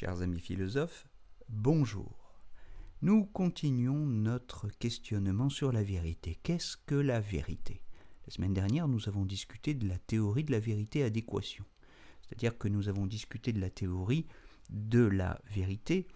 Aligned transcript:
Chers 0.00 0.22
amis 0.22 0.40
philosophes, 0.40 1.06
bonjour. 1.50 2.42
Nous 3.02 3.26
continuons 3.26 4.06
notre 4.06 4.70
questionnement 4.70 5.50
sur 5.50 5.72
la 5.72 5.82
vérité. 5.82 6.38
Qu'est-ce 6.42 6.78
que 6.78 6.94
la 6.94 7.20
vérité? 7.20 7.82
La 8.26 8.32
semaine 8.32 8.54
dernière, 8.54 8.88
nous 8.88 9.10
avons 9.10 9.26
discuté 9.26 9.74
de 9.74 9.86
la 9.86 9.98
théorie 9.98 10.44
de 10.44 10.52
la 10.52 10.58
vérité 10.58 11.02
adéquation. 11.02 11.66
C'est-à-dire 12.22 12.56
que 12.56 12.68
nous 12.68 12.88
avons 12.88 13.06
discuté 13.06 13.52
de 13.52 13.60
la 13.60 13.68
théorie 13.68 14.24
de 14.70 15.04
la 15.04 15.38
vérité, 15.54 16.08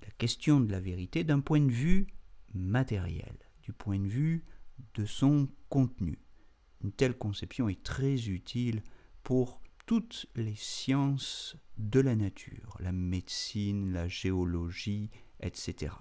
la 0.00 0.10
question 0.12 0.58
de 0.58 0.72
la 0.72 0.80
vérité 0.80 1.22
d'un 1.22 1.40
point 1.40 1.60
de 1.60 1.70
vue 1.70 2.06
matériel, 2.54 3.36
du 3.62 3.74
point 3.74 3.98
de 3.98 4.08
vue 4.08 4.42
de 4.94 5.04
son 5.04 5.50
contenu. 5.68 6.18
Une 6.82 6.92
telle 6.92 7.18
conception 7.18 7.68
est 7.68 7.82
très 7.82 8.30
utile 8.30 8.82
pour 9.22 9.60
toutes 9.88 10.26
les 10.36 10.54
sciences 10.54 11.56
de 11.78 11.98
la 11.98 12.14
nature, 12.14 12.76
la 12.78 12.92
médecine, 12.92 13.90
la 13.90 14.06
géologie, 14.06 15.08
etc. 15.40 15.94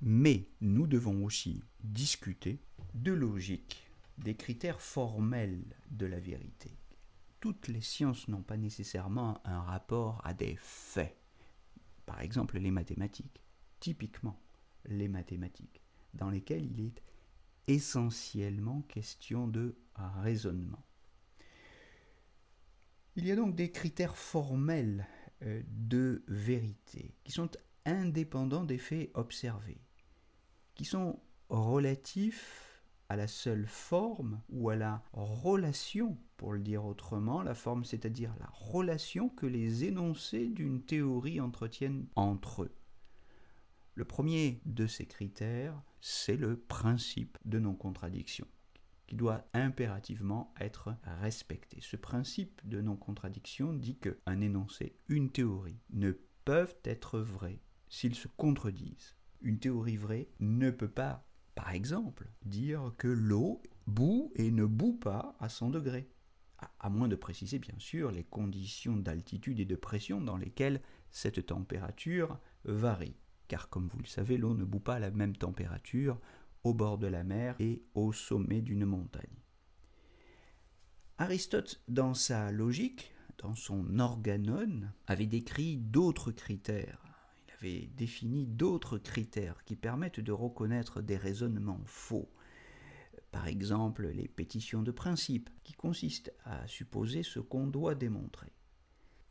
Mais 0.00 0.48
nous 0.60 0.86
devons 0.86 1.24
aussi 1.24 1.64
discuter 1.82 2.60
de 2.94 3.10
logique, 3.10 3.90
des 4.18 4.36
critères 4.36 4.80
formels 4.80 5.64
de 5.90 6.06
la 6.06 6.20
vérité. 6.20 6.78
Toutes 7.40 7.66
les 7.66 7.80
sciences 7.80 8.28
n'ont 8.28 8.44
pas 8.44 8.56
nécessairement 8.56 9.40
un 9.44 9.62
rapport 9.62 10.20
à 10.24 10.32
des 10.32 10.54
faits. 10.60 11.18
Par 12.06 12.20
exemple, 12.20 12.56
les 12.56 12.70
mathématiques, 12.70 13.42
typiquement 13.80 14.40
les 14.84 15.08
mathématiques, 15.08 15.82
dans 16.14 16.30
lesquelles 16.30 16.70
il 16.70 16.80
est 16.86 17.02
essentiellement 17.66 18.82
question 18.82 19.48
de 19.48 19.76
raisonnement. 19.96 20.86
Il 23.18 23.26
y 23.26 23.32
a 23.32 23.36
donc 23.36 23.54
des 23.54 23.70
critères 23.70 24.18
formels 24.18 25.06
euh, 25.42 25.62
de 25.68 26.22
vérité 26.28 27.14
qui 27.24 27.32
sont 27.32 27.50
indépendants 27.86 28.64
des 28.64 28.76
faits 28.76 29.10
observés, 29.14 29.80
qui 30.74 30.84
sont 30.84 31.18
relatifs 31.48 32.82
à 33.08 33.16
la 33.16 33.26
seule 33.26 33.66
forme 33.66 34.42
ou 34.50 34.68
à 34.68 34.76
la 34.76 35.02
relation, 35.14 36.18
pour 36.36 36.52
le 36.52 36.60
dire 36.60 36.84
autrement, 36.84 37.42
la 37.42 37.54
forme 37.54 37.86
c'est-à-dire 37.86 38.34
la 38.38 38.50
relation 38.52 39.30
que 39.30 39.46
les 39.46 39.84
énoncés 39.84 40.48
d'une 40.48 40.82
théorie 40.82 41.40
entretiennent 41.40 42.06
entre 42.16 42.64
eux. 42.64 42.74
Le 43.94 44.04
premier 44.04 44.60
de 44.66 44.86
ces 44.86 45.06
critères, 45.06 45.80
c'est 46.02 46.36
le 46.36 46.58
principe 46.58 47.38
de 47.46 47.58
non-contradiction 47.60 48.46
qui 49.06 49.16
doit 49.16 49.44
impérativement 49.52 50.52
être 50.60 50.94
respecté. 51.20 51.78
Ce 51.80 51.96
principe 51.96 52.60
de 52.68 52.80
non-contradiction 52.80 53.72
dit 53.72 53.96
qu'un 53.96 54.40
énoncé, 54.40 54.96
une 55.08 55.30
théorie 55.30 55.80
ne 55.90 56.12
peuvent 56.44 56.76
être 56.84 57.18
vrais 57.18 57.60
s'ils 57.88 58.14
se 58.14 58.28
contredisent. 58.28 59.16
Une 59.42 59.58
théorie 59.58 59.96
vraie 59.96 60.28
ne 60.40 60.70
peut 60.70 60.90
pas, 60.90 61.28
par 61.54 61.70
exemple, 61.70 62.28
dire 62.44 62.92
que 62.98 63.08
l'eau 63.08 63.62
bout 63.86 64.32
et 64.34 64.50
ne 64.50 64.64
bout 64.64 64.94
pas 64.94 65.36
à 65.38 65.48
100 65.48 65.70
degrés, 65.70 66.10
à 66.80 66.88
moins 66.88 67.08
de 67.08 67.16
préciser 67.16 67.58
bien 67.58 67.74
sûr 67.78 68.10
les 68.10 68.24
conditions 68.24 68.96
d'altitude 68.96 69.60
et 69.60 69.64
de 69.66 69.76
pression 69.76 70.20
dans 70.20 70.36
lesquelles 70.36 70.80
cette 71.10 71.46
température 71.46 72.38
varie. 72.64 73.16
Car 73.48 73.68
comme 73.68 73.88
vous 73.88 73.98
le 73.98 74.06
savez, 74.06 74.36
l'eau 74.38 74.54
ne 74.54 74.64
bout 74.64 74.80
pas 74.80 74.94
à 74.94 74.98
la 74.98 75.10
même 75.10 75.36
température 75.36 76.20
au 76.66 76.74
bord 76.74 76.98
de 76.98 77.06
la 77.06 77.22
mer 77.22 77.54
et 77.60 77.80
au 77.94 78.12
sommet 78.12 78.60
d'une 78.60 78.86
montagne. 78.86 79.40
Aristote, 81.16 81.80
dans 81.86 82.12
sa 82.12 82.50
logique, 82.50 83.14
dans 83.38 83.54
son 83.54 84.00
organon, 84.00 84.82
avait 85.06 85.26
décrit 85.26 85.76
d'autres 85.76 86.32
critères. 86.32 87.04
Il 87.46 87.54
avait 87.54 87.86
défini 87.96 88.46
d'autres 88.46 88.98
critères 88.98 89.62
qui 89.64 89.76
permettent 89.76 90.18
de 90.18 90.32
reconnaître 90.32 91.02
des 91.02 91.16
raisonnements 91.16 91.84
faux. 91.84 92.28
Par 93.30 93.46
exemple, 93.46 94.08
les 94.08 94.26
pétitions 94.26 94.82
de 94.82 94.90
principe, 94.90 95.50
qui 95.62 95.72
consistent 95.72 96.32
à 96.44 96.66
supposer 96.66 97.22
ce 97.22 97.38
qu'on 97.38 97.68
doit 97.68 97.94
démontrer. 97.94 98.52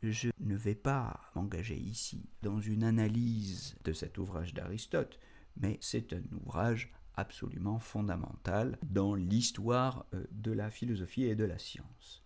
Je 0.02 0.30
ne 0.40 0.56
vais 0.56 0.74
pas 0.74 1.20
m'engager 1.34 1.76
ici 1.76 2.30
dans 2.40 2.60
une 2.60 2.82
analyse 2.82 3.76
de 3.84 3.92
cet 3.92 4.16
ouvrage 4.16 4.54
d'Aristote, 4.54 5.20
mais 5.56 5.78
c'est 5.82 6.14
un 6.14 6.22
ouvrage 6.32 6.92
absolument 7.16 7.78
fondamental 7.78 8.78
dans 8.82 9.14
l'histoire 9.14 10.06
euh, 10.14 10.24
de 10.30 10.52
la 10.52 10.70
philosophie 10.70 11.24
et 11.24 11.34
de 11.34 11.44
la 11.44 11.58
science. 11.58 12.22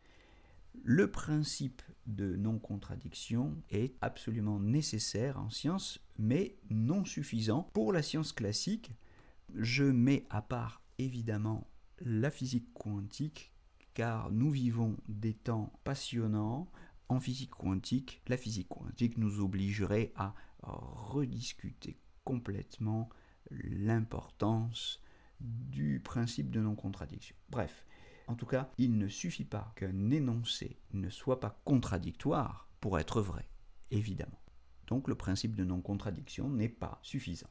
Le 0.83 1.11
principe 1.11 1.83
de 2.06 2.37
non-contradiction 2.37 3.56
est 3.71 3.95
absolument 4.01 4.61
nécessaire 4.61 5.39
en 5.39 5.51
science, 5.51 6.01
mais 6.19 6.56
non 6.71 7.05
suffisant. 7.05 7.69
Pour 7.73 7.93
la 7.93 8.03
science 8.03 8.33
classique, 8.33 8.93
je 9.55 9.84
mets 9.84 10.27
à 10.31 10.43
part 10.43 10.83
évidemment 10.99 11.67
la 12.01 12.31
physique 12.31 12.72
quantique, 12.72 13.53
car 13.95 14.31
nous 14.31 14.51
vivons 14.51 14.97
des 15.09 15.34
temps 15.34 15.72
passionnants. 15.84 16.71
En 17.09 17.21
physique 17.21 17.51
quantique, 17.51 18.22
la 18.28 18.37
physique 18.37 18.69
quantique 18.69 19.19
nous 19.19 19.41
obligerait 19.41 20.12
à 20.15 20.34
rediscuter 20.62 21.99
complètement 22.25 23.09
l'importance 23.50 25.03
du 25.41 26.00
principe 26.00 26.50
de 26.50 26.61
non-contradiction. 26.61 27.37
Bref, 27.49 27.84
en 28.27 28.34
tout 28.34 28.47
cas, 28.47 28.71
il 28.78 28.99
ne 28.99 29.09
suffit 29.09 29.44
pas 29.44 29.72
qu'un 29.77 30.11
énoncé 30.11 30.78
ne 30.93 31.11
soit 31.11 31.41
pas 31.41 31.60
contradictoire 31.65 32.69
pour 32.81 32.99
être 32.99 33.21
vrai, 33.21 33.49
évidemment. 33.91 34.41
Donc 34.87 35.09
le 35.09 35.15
principe 35.15 35.56
de 35.56 35.65
non-contradiction 35.65 36.49
n'est 36.49 36.69
pas 36.69 36.99
suffisant. 37.03 37.50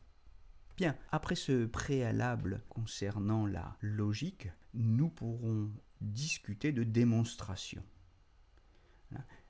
Bien, 0.78 0.96
après 1.12 1.36
ce 1.36 1.66
préalable 1.66 2.64
concernant 2.70 3.46
la 3.46 3.78
logique, 3.82 4.48
nous 4.74 5.09
pourrons 5.09 5.70
discuter 6.00 6.72
de 6.72 6.84
démonstration. 6.84 7.84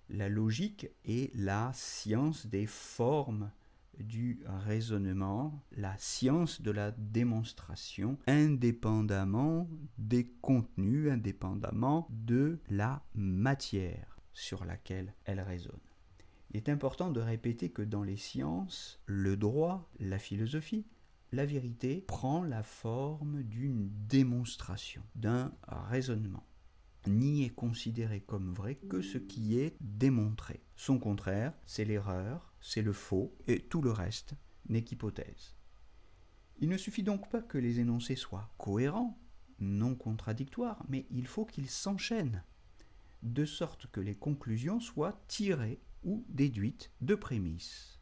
La 0.09 0.27
logique 0.27 0.87
est 1.05 1.31
la 1.35 1.71
science 1.75 2.47
des 2.47 2.65
formes 2.65 3.51
du 3.99 4.41
raisonnement, 4.45 5.63
la 5.71 5.95
science 5.97 6.61
de 6.61 6.71
la 6.71 6.91
démonstration, 6.91 8.17
indépendamment 8.27 9.69
des 9.97 10.27
contenus, 10.41 11.11
indépendamment 11.11 12.07
de 12.09 12.59
la 12.69 13.03
matière 13.13 14.17
sur 14.33 14.65
laquelle 14.65 15.13
elle 15.25 15.41
raisonne. 15.41 15.79
Il 16.51 16.57
est 16.57 16.69
important 16.69 17.11
de 17.11 17.19
répéter 17.19 17.69
que 17.69 17.81
dans 17.81 18.03
les 18.03 18.17
sciences, 18.17 18.99
le 19.05 19.37
droit, 19.37 19.89
la 19.99 20.17
philosophie, 20.17 20.85
la 21.31 21.45
vérité 21.45 22.03
prend 22.07 22.43
la 22.43 22.63
forme 22.63 23.43
d'une 23.43 23.89
démonstration, 24.07 25.03
d'un 25.15 25.51
raisonnement 25.67 26.43
ni 27.07 27.43
est 27.43 27.55
considéré 27.55 28.21
comme 28.21 28.53
vrai 28.53 28.75
que 28.75 29.01
ce 29.01 29.17
qui 29.17 29.57
est 29.57 29.75
démontré. 29.81 30.61
Son 30.75 30.99
contraire, 30.99 31.53
c'est 31.65 31.85
l'erreur, 31.85 32.53
c'est 32.61 32.81
le 32.81 32.93
faux, 32.93 33.35
et 33.47 33.59
tout 33.59 33.81
le 33.81 33.91
reste 33.91 34.33
n'est 34.67 34.83
qu'hypothèse. 34.83 35.55
Il 36.59 36.69
ne 36.69 36.77
suffit 36.77 37.03
donc 37.03 37.29
pas 37.29 37.41
que 37.41 37.57
les 37.57 37.79
énoncés 37.79 38.15
soient 38.15 38.51
cohérents, 38.57 39.17
non 39.59 39.95
contradictoires, 39.95 40.83
mais 40.89 41.05
il 41.11 41.27
faut 41.27 41.45
qu'ils 41.45 41.69
s'enchaînent, 41.69 42.43
de 43.23 43.45
sorte 43.45 43.87
que 43.87 44.01
les 44.01 44.15
conclusions 44.15 44.79
soient 44.79 45.21
tirées 45.27 45.79
ou 46.03 46.25
déduites 46.29 46.91
de 47.01 47.15
prémices. 47.15 47.99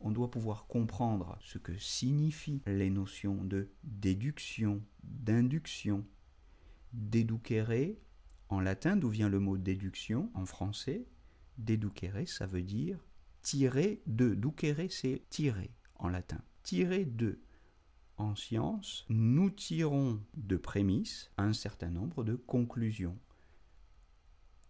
On 0.00 0.10
doit 0.10 0.30
pouvoir 0.30 0.66
comprendre 0.66 1.38
ce 1.40 1.58
que 1.58 1.76
signifient 1.78 2.62
les 2.66 2.90
notions 2.90 3.42
de 3.44 3.70
déduction, 3.84 4.82
d'induction, 5.02 6.04
déduquere 6.92 7.96
en 8.54 8.60
latin, 8.60 8.96
d'où 8.96 9.08
vient 9.08 9.28
le 9.28 9.40
mot 9.40 9.58
déduction 9.58 10.30
en 10.34 10.46
français, 10.46 11.04
deducere, 11.58 12.28
ça 12.28 12.46
veut 12.46 12.62
dire 12.62 13.04
tirer 13.42 14.00
de. 14.06 14.34
Ducere, 14.34 14.90
c'est 14.90 15.22
tirer 15.28 15.70
en 15.96 16.08
latin. 16.08 16.40
Tirer 16.62 17.04
de. 17.04 17.40
En 18.16 18.36
science, 18.36 19.04
nous 19.08 19.50
tirons 19.50 20.20
de 20.36 20.56
prémices 20.56 21.32
un 21.36 21.52
certain 21.52 21.90
nombre 21.90 22.22
de 22.22 22.34
conclusions. 22.34 23.18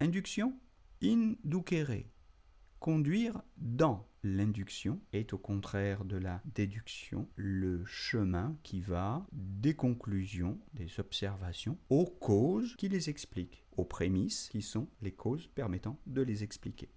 Induction, 0.00 0.58
Inducere. 1.02 2.06
Conduire 2.84 3.40
dans 3.56 4.06
l'induction 4.22 5.00
est 5.14 5.32
au 5.32 5.38
contraire 5.38 6.04
de 6.04 6.18
la 6.18 6.42
déduction 6.54 7.26
le 7.34 7.82
chemin 7.86 8.58
qui 8.62 8.82
va 8.82 9.26
des 9.32 9.72
conclusions, 9.72 10.60
des 10.74 11.00
observations, 11.00 11.78
aux 11.88 12.04
causes 12.04 12.76
qui 12.76 12.90
les 12.90 13.08
expliquent, 13.08 13.64
aux 13.78 13.86
prémices 13.86 14.50
qui 14.50 14.60
sont 14.60 14.86
les 15.00 15.12
causes 15.12 15.46
permettant 15.46 15.98
de 16.04 16.20
les 16.20 16.42
expliquer. 16.42 16.90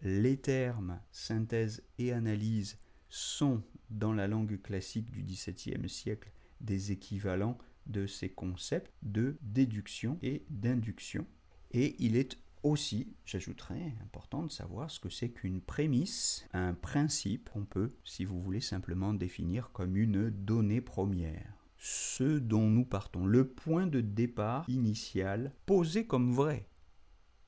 Les 0.00 0.38
termes 0.38 0.98
synthèse 1.10 1.82
et 1.98 2.12
analyse 2.12 2.78
sont 3.10 3.62
dans 3.90 4.14
la 4.14 4.26
langue 4.26 4.62
classique 4.62 5.10
du 5.10 5.22
XVIIe 5.22 5.90
siècle 5.90 6.32
des 6.62 6.90
équivalents 6.92 7.58
de 7.84 8.06
ces 8.06 8.30
concepts 8.30 8.94
de 9.02 9.36
déduction 9.42 10.18
et 10.22 10.46
d'induction. 10.48 11.26
Et 11.72 11.96
il 11.98 12.16
est 12.16 12.38
aussi, 12.66 13.14
j'ajouterais, 13.24 13.94
important 14.02 14.42
de 14.42 14.50
savoir 14.50 14.90
ce 14.90 15.00
que 15.00 15.08
c'est 15.08 15.30
qu'une 15.30 15.60
prémisse, 15.60 16.46
un 16.52 16.74
principe 16.74 17.50
qu'on 17.50 17.64
peut, 17.64 17.94
si 18.04 18.24
vous 18.24 18.40
voulez, 18.40 18.60
simplement 18.60 19.14
définir 19.14 19.70
comme 19.72 19.96
une 19.96 20.30
donnée 20.30 20.80
première. 20.80 21.54
Ce 21.78 22.38
dont 22.38 22.68
nous 22.68 22.84
partons, 22.84 23.26
le 23.26 23.48
point 23.48 23.86
de 23.86 24.00
départ 24.00 24.68
initial 24.68 25.52
posé 25.66 26.06
comme 26.06 26.32
vrai, 26.32 26.68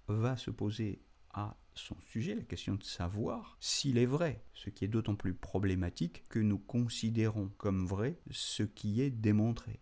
va 0.06 0.36
se 0.36 0.50
poser 0.50 1.02
à 1.32 1.56
son 1.74 1.96
sujet, 2.00 2.34
la 2.34 2.42
question 2.42 2.74
de 2.74 2.82
savoir 2.82 3.56
s'il 3.60 3.98
est 3.98 4.06
vrai, 4.06 4.44
ce 4.52 4.70
qui 4.70 4.84
est 4.84 4.88
d'autant 4.88 5.14
plus 5.14 5.34
problématique 5.34 6.24
que 6.28 6.38
nous 6.38 6.58
considérons 6.58 7.50
comme 7.56 7.86
vrai 7.86 8.18
ce 8.30 8.62
qui 8.62 9.00
est 9.00 9.10
démontré. 9.10 9.80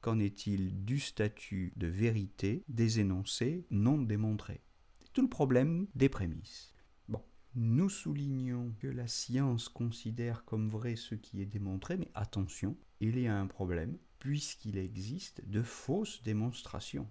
Qu'en 0.00 0.18
est-il 0.18 0.84
du 0.84 1.00
statut 1.00 1.72
de 1.76 1.86
vérité 1.86 2.64
des 2.68 3.00
énoncés 3.00 3.66
non 3.70 3.98
démontrés? 3.98 4.60
C'est 5.02 5.12
tout 5.12 5.22
le 5.22 5.28
problème 5.28 5.86
des 5.94 6.08
prémices. 6.08 6.74
Bon, 7.08 7.22
nous 7.54 7.88
soulignons 7.88 8.74
que 8.78 8.88
la 8.88 9.08
science 9.08 9.68
considère 9.68 10.44
comme 10.44 10.68
vrai 10.68 10.96
ce 10.96 11.14
qui 11.14 11.40
est 11.40 11.46
démontré, 11.46 11.96
mais 11.96 12.10
attention, 12.14 12.76
il 13.00 13.18
y 13.18 13.26
a 13.26 13.38
un 13.38 13.46
problème, 13.46 13.98
puisqu'il 14.18 14.78
existe 14.78 15.48
de 15.48 15.62
fausses 15.62 16.22
démonstrations 16.22 17.08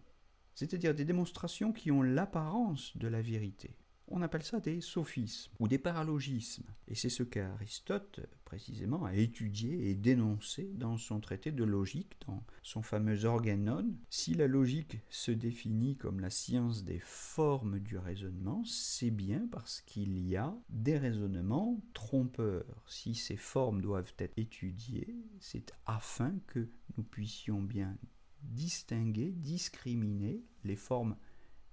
c'est-à-dire 0.57 0.95
des 0.95 1.05
démonstrations 1.05 1.71
qui 1.71 1.91
ont 1.91 2.01
l'apparence 2.01 2.97
de 2.97 3.07
la 3.07 3.21
vérité. 3.21 3.77
On 4.09 4.21
appelle 4.21 4.43
ça 4.43 4.61
des 4.61 4.79
sophismes 4.79 5.51
ou 5.59 5.67
des 5.67 5.77
paralogismes. 5.77 6.63
Et 6.87 6.95
c'est 6.95 7.09
ce 7.09 7.23
qu'Aristote, 7.23 8.21
précisément, 8.45 9.03
a 9.03 9.13
étudié 9.13 9.89
et 9.89 9.95
dénoncé 9.95 10.71
dans 10.75 10.97
son 10.97 11.19
traité 11.19 11.51
de 11.51 11.65
logique, 11.65 12.15
dans 12.25 12.41
son 12.63 12.81
fameux 12.81 13.25
Organon. 13.25 13.93
Si 14.09 14.33
la 14.33 14.47
logique 14.47 14.99
se 15.09 15.31
définit 15.31 15.97
comme 15.97 16.21
la 16.21 16.29
science 16.29 16.85
des 16.85 16.99
formes 16.99 17.79
du 17.79 17.97
raisonnement, 17.97 18.63
c'est 18.65 19.11
bien 19.11 19.45
parce 19.51 19.81
qu'il 19.81 20.17
y 20.17 20.37
a 20.37 20.55
des 20.69 20.97
raisonnements 20.97 21.81
trompeurs. 21.93 22.85
Si 22.87 23.13
ces 23.13 23.37
formes 23.37 23.81
doivent 23.81 24.13
être 24.19 24.37
étudiées, 24.37 25.17
c'est 25.41 25.73
afin 25.85 26.33
que 26.47 26.69
nous 26.95 27.03
puissions 27.03 27.61
bien 27.61 27.97
distinguer, 28.43 29.31
discriminer 29.31 30.45
les 30.63 30.77
formes 30.77 31.17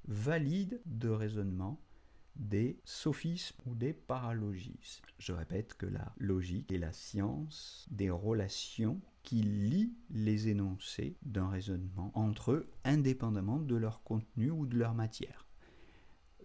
valides 0.07 0.81
de 0.87 1.09
raisonnement 1.09 1.81
des 2.37 2.81
sophismes 2.85 3.61
ou 3.67 3.75
des 3.75 3.93
paralogismes. 3.93 5.05
Je 5.19 5.33
répète 5.33 5.75
que 5.75 5.87
la 5.87 6.13
logique 6.19 6.73
est 6.73 6.79
la 6.79 6.93
science 6.93 7.87
des 7.91 8.11
relations 8.11 9.01
qui 9.23 9.43
lient 9.43 9.95
les 10.11 10.49
énoncés 10.49 11.17
d'un 11.23 11.49
raisonnement 11.49 12.11
entre 12.15 12.53
eux 12.53 12.71
indépendamment 12.85 13.59
de 13.59 13.77
leur 13.77 14.03
contenu 14.03 14.51
ou 14.51 14.67
de 14.67 14.77
leur 14.77 14.95
matière. 14.95 15.47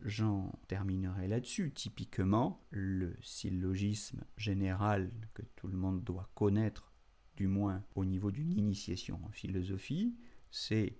J'en 0.01 0.53
terminerai 0.67 1.27
là-dessus. 1.27 1.71
Typiquement, 1.73 2.65
le 2.69 3.17
syllogisme 3.21 4.23
général 4.37 5.11
que 5.33 5.41
tout 5.55 5.67
le 5.67 5.77
monde 5.77 6.03
doit 6.03 6.29
connaître 6.35 6.93
du 7.35 7.47
moins 7.47 7.83
au 7.95 8.05
niveau 8.05 8.31
d'une 8.31 8.51
initiation 8.51 9.19
en 9.25 9.29
philosophie, 9.29 10.15
c'est 10.51 10.97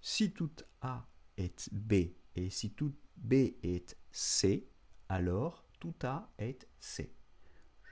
si 0.00 0.32
tout 0.32 0.50
A 0.80 1.08
est 1.36 1.72
B 1.72 1.94
et 2.36 2.50
si 2.50 2.70
tout 2.70 2.94
B 3.16 3.32
est 3.62 3.96
C, 4.12 4.68
alors 5.08 5.64
tout 5.80 5.94
A 6.02 6.30
est 6.38 6.68
C. 6.78 7.12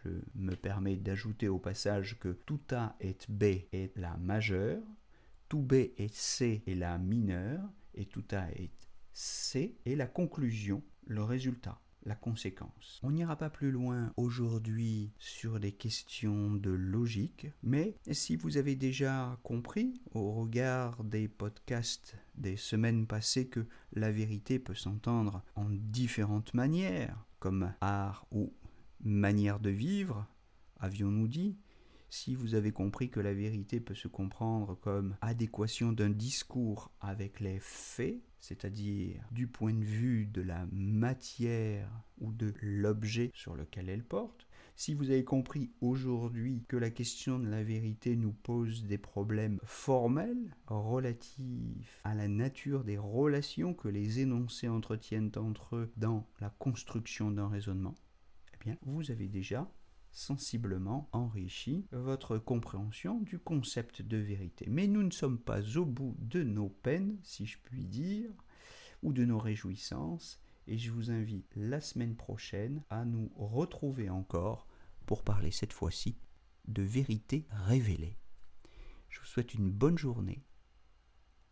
Je 0.03 0.11
me 0.35 0.55
permets 0.55 0.97
d'ajouter 0.97 1.49
au 1.49 1.59
passage 1.59 2.19
que 2.19 2.29
tout 2.29 2.61
A 2.71 2.95
est 3.01 3.31
B 3.31 3.45
est 3.73 3.97
la 3.97 4.17
majeure, 4.19 4.83
tout 5.49 5.63
B 5.63 5.73
est 5.97 6.15
C 6.15 6.63
est 6.67 6.75
la 6.75 6.99
mineure, 6.99 7.63
et 7.95 8.05
tout 8.05 8.25
A 8.33 8.51
est 8.53 8.89
C 9.13 9.79
est 9.87 9.97
la 9.97 10.07
conclusion, 10.07 10.83
le 11.07 11.23
résultat 11.23 11.81
conséquence. 12.15 13.01
On 13.03 13.11
n'ira 13.11 13.37
pas 13.37 13.51
plus 13.51 13.71
loin 13.71 14.13
aujourd'hui 14.17 15.13
sur 15.19 15.59
des 15.59 15.73
questions 15.73 16.55
de 16.55 16.71
logique, 16.71 17.47
mais 17.63 17.97
si 18.13 18.37
vous 18.37 18.57
avez 18.59 18.77
déjà 18.77 19.39
compris 19.43 20.03
au 20.13 20.33
regard 20.33 21.03
des 21.05 21.29
podcasts 21.29 22.17
des 22.35 22.57
semaines 22.57 23.07
passées 23.07 23.49
que 23.49 23.67
la 23.93 24.11
vérité 24.11 24.59
peut 24.59 24.75
s'entendre 24.75 25.43
en 25.57 25.71
différentes 25.71 26.53
manières, 26.53 27.25
comme 27.39 27.73
art 27.81 28.27
ou 28.31 28.53
manière 29.01 29.61
de 29.61 29.71
vivre, 29.71 30.27
avions-nous 30.81 31.29
dit, 31.29 31.57
si 32.15 32.37
vous 32.37 32.55
avez 32.55 32.71
compris 32.71 33.11
que 33.11 33.19
la 33.19 33.35
vérité 33.35 33.81
peut 33.81 33.97
se 33.97 34.07
comprendre 34.07 34.77
comme 34.77 35.17
adéquation 35.21 35.91
d'un 35.91 36.11
discours 36.11 36.93
avec 37.01 37.41
les 37.41 37.59
faits, 37.59 38.23
c'est-à-dire 38.39 39.21
du 39.33 39.49
point 39.49 39.75
de 39.75 39.85
vue 39.85 40.27
de 40.27 40.41
la 40.41 40.65
matière 40.71 41.91
ou 42.21 42.33
de 42.33 42.55
l'objet 42.63 43.33
sur 43.35 43.57
lequel 43.57 43.89
elle 43.89 44.05
porte, 44.05 44.47
si 44.77 44.95
vous 44.95 45.11
avez 45.11 45.25
compris 45.25 45.73
aujourd'hui 45.81 46.65
que 46.69 46.77
la 46.77 46.91
question 46.91 47.41
de 47.41 47.49
la 47.49 47.65
vérité 47.65 48.15
nous 48.15 48.33
pose 48.33 48.87
des 48.87 48.99
problèmes 48.99 49.59
formels 49.65 50.57
relatifs 50.69 52.01
à 52.05 52.15
la 52.15 52.29
nature 52.29 52.85
des 52.85 52.97
relations 52.97 53.75
que 53.75 53.89
les 53.89 54.21
énoncés 54.21 54.69
entretiennent 54.69 55.33
entre 55.37 55.75
eux 55.75 55.93
dans 55.97 56.29
la 56.41 56.51
construction 56.51 57.33
d'un 57.33 57.49
raisonnement, 57.49 57.97
eh 58.55 58.65
bien, 58.65 58.79
vous 58.83 59.11
avez 59.11 59.27
déjà 59.27 59.69
sensiblement 60.15 61.09
enrichi 61.13 61.87
votre 61.93 62.39
compréhension 62.39 63.21
du 63.21 63.39
concept 63.39 64.01
de 64.01 64.17
vérité. 64.17 64.67
Mais 64.69 64.87
nous 64.87 65.03
ne 65.03 65.11
sommes 65.11 65.39
pas 65.39 65.77
au 65.77 65.85
bout 65.85 66.17
de 66.21 66.43
nos 66.43 66.69
peines, 66.69 67.19
si 67.23 67.47
je 67.47 67.59
puis 67.63 67.85
dire, 67.85 68.31
ou 69.03 69.13
de 69.13 69.25
nos 69.25 69.39
réjouissances, 69.39 70.41
et 70.67 70.79
je 70.79 70.91
vous 70.91 71.11
invite 71.11 71.53
la 71.57 71.81
semaine 71.81 72.17
prochaine 72.17 72.83
à 72.89 73.05
nous 73.05 73.31
retrouver 73.37 74.09
encore 74.09 74.67
pour 75.05 75.23
parler 75.23 75.51
cette 75.51 75.73
fois-ci 75.73 76.17
de 76.69 76.83
vérité 76.83 77.47
révélée. 77.51 78.17
Je 79.11 79.21
vous 79.21 79.27
souhaite 79.27 79.53
une 79.53 79.71
bonne 79.71 79.99
journée 79.99 80.43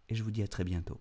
et 0.08 0.14
je 0.14 0.22
vous 0.22 0.30
dis 0.30 0.42
à 0.42 0.48
très 0.48 0.64
bientôt. 0.64 1.00